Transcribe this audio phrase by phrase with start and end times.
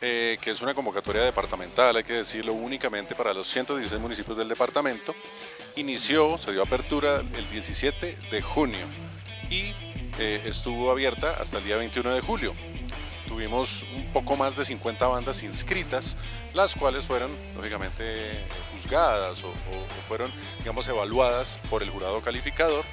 [0.00, 4.48] eh, que es una convocatoria departamental, hay que decirlo, únicamente para los 116 municipios del
[4.48, 5.14] departamento.
[5.76, 8.86] Inició, se dio apertura el 17 de junio
[9.48, 9.74] y
[10.18, 12.54] eh, estuvo abierta hasta el día 21 de julio.
[13.26, 16.16] Tuvimos un poco más de 50 bandas inscritas,
[16.54, 22.84] las cuales fueron, lógicamente, juzgadas o, o fueron, digamos, evaluadas por el jurado calificador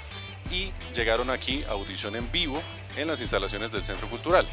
[0.50, 2.62] y llegaron aquí a audición en vivo
[2.96, 4.48] en las instalaciones del Centro Cultural.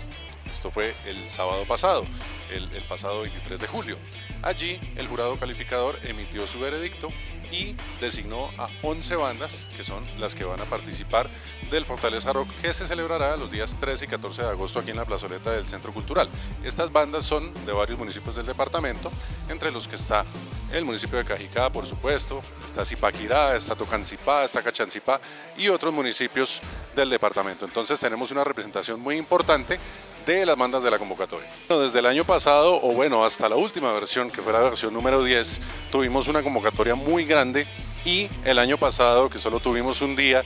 [0.60, 2.04] Esto fue el sábado pasado,
[2.50, 3.96] el, pasado 23 de julio.
[4.42, 7.08] Allí el jurado calificador emitió su veredicto
[7.50, 11.30] y designó a 11 bandas que son las que van a participar
[11.70, 14.98] del Fortaleza Rock que se celebrará los días 13 y 14 de agosto aquí en
[14.98, 16.28] la plazoleta del Centro Cultural.
[16.62, 19.10] Estas bandas son de varios municipios del departamento,
[19.48, 20.26] entre los que está
[20.72, 25.20] el municipio de Cajicá, por supuesto, está Zipaquirá, está Tocancipá, está Cachancipá
[25.56, 26.60] y otros municipios
[26.94, 27.64] del departamento.
[27.64, 29.80] Entonces tenemos una representación muy importante
[30.26, 31.48] de las bandas de la convocatoria.
[31.68, 35.22] Desde el año pasado, o bueno, hasta la última versión, que fue la versión número
[35.22, 37.66] 10, tuvimos una convocatoria muy grande
[38.04, 40.42] y el año pasado, que solo tuvimos un día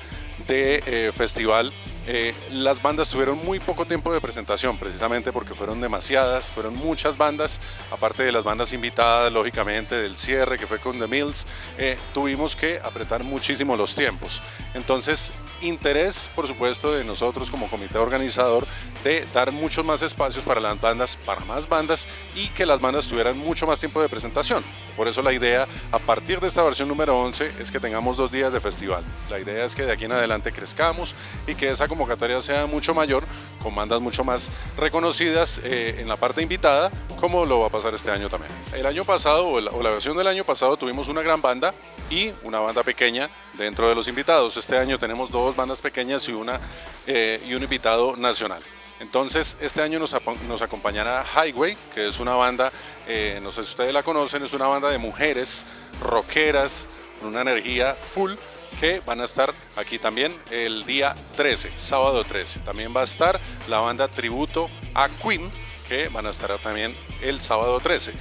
[0.47, 1.72] de eh, festival,
[2.06, 7.17] eh, las bandas tuvieron muy poco tiempo de presentación, precisamente porque fueron demasiadas, fueron muchas
[7.17, 11.47] bandas, aparte de las bandas invitadas, lógicamente, del cierre que fue con The Mills,
[11.78, 14.42] eh, tuvimos que apretar muchísimo los tiempos.
[14.75, 18.66] Entonces, interés, por supuesto, de nosotros como comité organizador
[19.02, 23.06] de dar muchos más espacios para las bandas, para más bandas y que las bandas
[23.06, 24.64] tuvieran mucho más tiempo de presentación.
[24.96, 28.30] Por eso la idea, a partir de esta versión número 11, es que tengamos dos
[28.30, 29.05] días de festival.
[29.28, 31.14] La idea es que de aquí en adelante crezcamos
[31.46, 33.24] y que esa convocatoria sea mucho mayor,
[33.62, 37.95] con bandas mucho más reconocidas eh, en la parte invitada, como lo va a pasar
[37.95, 38.53] este año también.
[38.73, 41.75] El año pasado, o la, versión del año pasado, tuvimos una gran banda
[42.11, 44.57] y una banda pequeña dentro de los invitados.
[44.57, 46.61] Este año tenemos dos bandas pequeñas y, una,
[47.07, 48.62] eh, y un invitado nacional.
[49.01, 50.15] Entonces, este año nos,
[50.48, 52.73] nos, acompañará Highway, que es una banda,
[53.07, 55.67] eh, no sé si ustedes la conocen, es una banda de mujeres
[56.01, 56.89] rockeras,
[57.20, 58.33] con una energía full,
[58.79, 62.61] que van a estar aquí también el día 13, sábado 13.
[62.61, 65.51] También va a estar la banda tributo a Queen,
[65.89, 68.12] que van a estar también el sábado 13.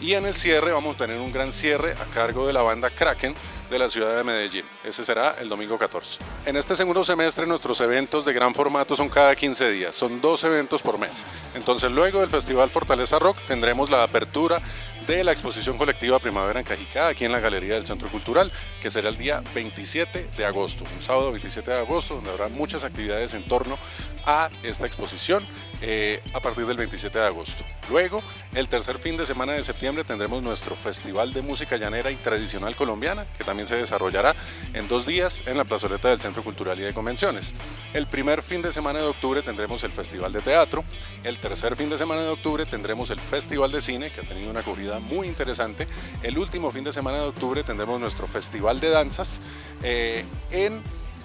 [0.00, 2.90] Y en el cierre vamos a tener un gran cierre a cargo de la banda
[2.90, 3.34] Kraken
[3.72, 4.64] de la ciudad de Medellín.
[4.84, 6.18] Ese será el domingo 14.
[6.44, 10.44] En este segundo semestre nuestros eventos de gran formato son cada 15 días, son dos
[10.44, 11.24] eventos por mes.
[11.54, 14.60] Entonces luego del Festival Fortaleza Rock tendremos la apertura
[15.06, 18.90] de la exposición colectiva Primavera en Cajicá, aquí en la Galería del Centro Cultural, que
[18.90, 23.32] será el día 27 de agosto, un sábado 27 de agosto, donde habrá muchas actividades
[23.34, 23.78] en torno
[24.24, 25.44] a esta exposición
[25.80, 27.64] eh, a partir del 27 de agosto.
[27.90, 28.22] Luego,
[28.54, 32.76] el tercer fin de semana de septiembre tendremos nuestro Festival de Música Llanera y Tradicional
[32.76, 34.34] Colombiana, que también se desarrollará
[34.74, 37.54] en dos días en la plazoleta del Centro Cultural y de Convenciones.
[37.92, 40.84] El primer fin de semana de octubre tendremos el Festival de Teatro,
[41.24, 44.50] el tercer fin de semana de octubre tendremos el Festival de Cine, que ha tenido
[44.50, 45.88] una corrida muy interesante.
[46.22, 49.40] El último fin de semana de octubre tendremos nuestro Festival de Danzas
[49.82, 50.82] eh, en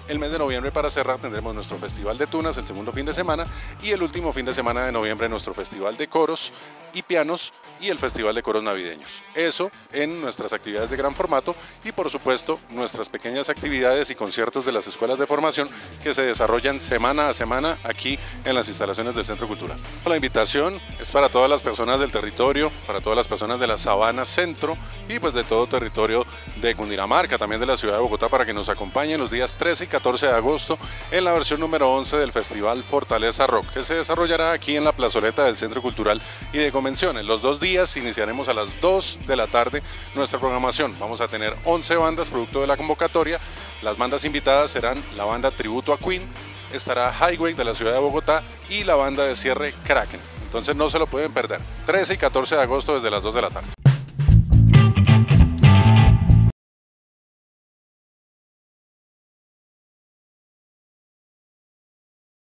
[0.08, 3.12] el mes de noviembre para cerrar tendremos nuestro Festival de Tunas el segundo fin de
[3.12, 3.46] semana
[3.82, 6.52] y el último fin de semana de noviembre nuestro Festival de Coros
[6.94, 9.22] y Pianos y el Festival de Coros Navideños.
[9.34, 11.54] Eso en nuestras actividades de gran formato
[11.84, 15.68] y por supuesto nuestras pequeñas actividades y conciertos de las escuelas de formación
[16.02, 19.78] que se desarrollan semana a semana aquí en las instalaciones del Centro Cultural.
[20.06, 23.76] La invitación es para todas las personas del territorio, para todas las personas de la
[23.76, 24.76] Sabana Centro
[25.08, 26.24] y pues de todo territorio
[26.60, 29.84] de Cundinamarca, también de la ciudad de Bogotá para que nos acompañen los días 13
[29.84, 30.78] y 14 de agosto
[31.10, 34.92] en la versión número 11 del Festival Fortaleza Rock, que se desarrollará aquí en la
[34.92, 36.20] plazoleta del Centro Cultural
[36.52, 37.24] y de Convenciones.
[37.24, 39.82] Los dos días iniciaremos a las 2 de la tarde
[40.14, 40.96] nuestra programación.
[40.98, 43.38] Vamos a tener 11 bandas producto de la convocatoria.
[43.82, 46.28] Las bandas invitadas serán la banda Tributo a Queen,
[46.72, 50.20] estará Highway de la ciudad de Bogotá y la banda de cierre Kraken.
[50.44, 51.60] Entonces no se lo pueden perder.
[51.86, 53.77] 13 y 14 de agosto desde las 2 de la tarde.